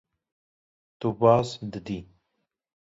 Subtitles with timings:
[0.99, 1.99] Tu baz didî.